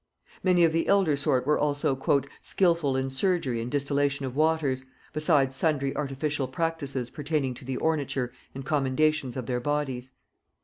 [0.41, 1.95] Many of the elder sort were also
[2.41, 8.31] "skilful in surgery and distillation of waters, beside sundry artificial practices pertaining to the ornature
[8.55, 10.13] and commendations of their bodies."